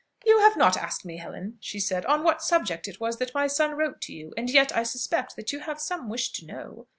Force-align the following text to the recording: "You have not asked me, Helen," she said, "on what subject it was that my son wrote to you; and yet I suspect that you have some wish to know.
"You 0.25 0.39
have 0.39 0.57
not 0.57 0.77
asked 0.77 1.05
me, 1.05 1.17
Helen," 1.17 1.57
she 1.59 1.79
said, 1.79 2.07
"on 2.07 2.23
what 2.23 2.41
subject 2.41 2.87
it 2.87 2.99
was 2.99 3.17
that 3.17 3.35
my 3.35 3.45
son 3.45 3.75
wrote 3.77 4.01
to 4.01 4.13
you; 4.13 4.33
and 4.35 4.49
yet 4.49 4.75
I 4.75 4.81
suspect 4.81 5.35
that 5.35 5.53
you 5.53 5.59
have 5.59 5.79
some 5.79 6.09
wish 6.09 6.31
to 6.31 6.45
know. 6.47 6.87